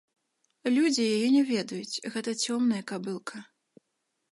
Людзі 0.77 1.03
яе 1.17 1.27
не 1.35 1.43
ведаюць, 1.51 2.01
гэта 2.17 2.35
цёмная 2.47 2.83
кабылка. 2.93 3.37